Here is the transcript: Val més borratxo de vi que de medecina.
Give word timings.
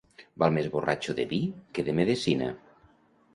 Val 0.43 0.53
més 0.55 0.69
borratxo 0.75 1.15
de 1.19 1.25
vi 1.33 1.39
que 1.77 1.85
de 1.91 1.95
medecina. 2.01 2.49